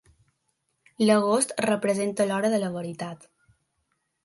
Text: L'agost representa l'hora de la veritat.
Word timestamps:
L'agost 1.05 1.53
representa 1.67 2.27
l'hora 2.33 2.51
de 2.57 2.63
la 2.65 2.73
veritat. 2.79 3.31